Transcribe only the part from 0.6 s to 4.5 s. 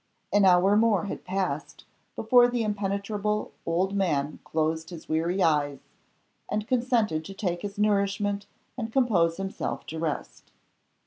more had passed before the impenetrable old man